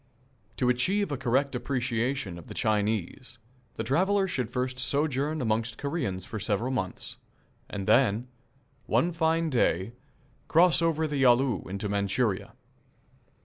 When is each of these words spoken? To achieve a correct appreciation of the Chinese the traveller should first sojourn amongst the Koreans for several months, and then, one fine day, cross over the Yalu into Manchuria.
To 0.57 0.67
achieve 0.69 1.11
a 1.11 1.15
correct 1.15 1.53
appreciation 1.53 2.39
of 2.39 2.47
the 2.47 2.55
Chinese 2.55 3.37
the 3.75 3.83
traveller 3.83 4.27
should 4.27 4.49
first 4.49 4.79
sojourn 4.79 5.41
amongst 5.41 5.75
the 5.77 5.81
Koreans 5.83 6.25
for 6.25 6.39
several 6.39 6.71
months, 6.71 7.17
and 7.69 7.85
then, 7.85 8.27
one 8.87 9.11
fine 9.11 9.51
day, 9.51 9.93
cross 10.47 10.81
over 10.81 11.05
the 11.05 11.17
Yalu 11.21 11.69
into 11.69 11.87
Manchuria. 11.87 12.53